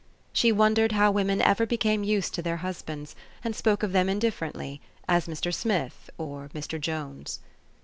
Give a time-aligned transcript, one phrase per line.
[0.33, 4.81] She wondered how women ever became used to their husbands, and spoke of them indifferently,
[5.07, 5.53] as Mr.
[5.53, 6.81] Smith or Mr.
[6.81, 7.39] Jones.